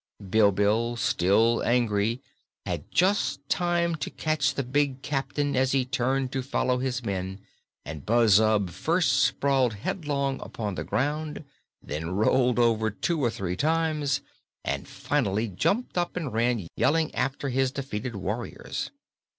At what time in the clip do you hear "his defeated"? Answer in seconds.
17.49-18.15